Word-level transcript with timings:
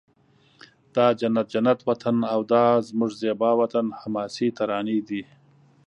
دا 0.95 1.07
جنت 1.19 1.47
جنت 1.53 1.79
وطن 1.89 2.17
او 2.33 2.39
دا 2.53 2.65
زموږ 2.87 3.11
زیبا 3.21 3.51
وطن 3.61 3.85
حماسې 3.99 4.47
ترانې 4.57 4.99
دي 5.07 5.23